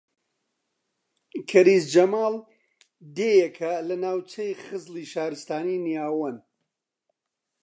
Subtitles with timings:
[1.49, 2.35] کەریز جەماڵ
[3.15, 6.37] دێیەکە لە ناوچەی خزڵی شارستانی نیاوەن